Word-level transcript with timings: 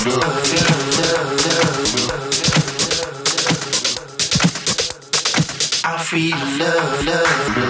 I 0.00 0.12
feel 6.04 6.30
love, 6.56 7.04
love, 7.04 7.56
love. 7.56 7.67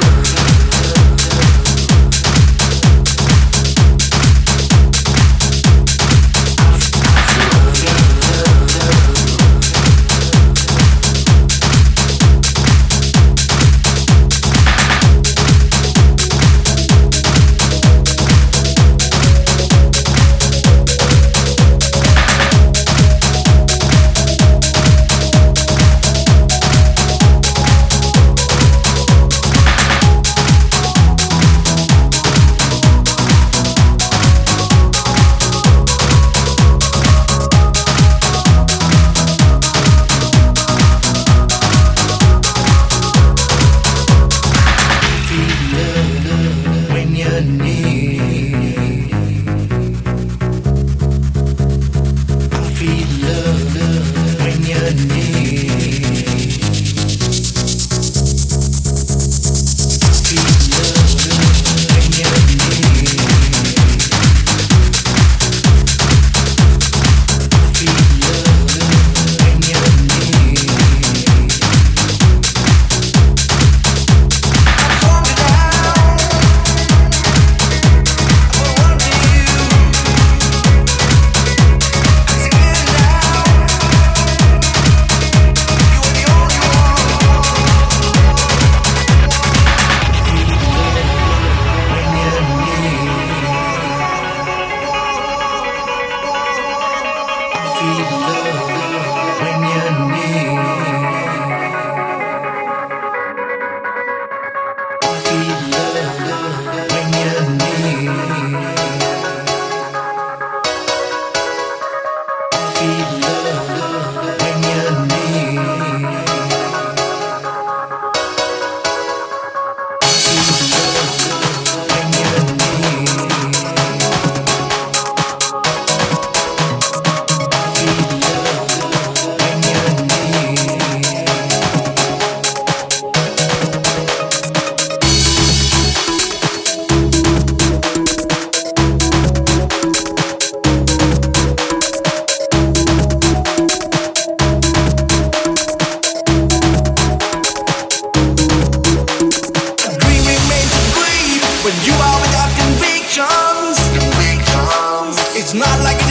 Not 155.59 155.83
like 155.83 156.08